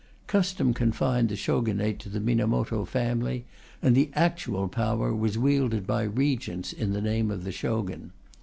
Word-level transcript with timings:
Custom 0.25 0.73
confined 0.73 1.29
the 1.29 1.35
Shogunate 1.35 1.99
to 1.99 2.09
the 2.09 2.19
Minamoto 2.19 2.85
family, 2.87 3.45
and 3.83 3.93
the 3.93 4.09
actual 4.15 4.67
power 4.67 5.13
was 5.13 5.37
wielded 5.37 5.85
by 5.85 6.01
Regents 6.01 6.73
in 6.73 6.93
the 6.93 7.01
name 7.01 7.29
of 7.29 7.43
the 7.43 7.51
Shogun. 7.51 8.11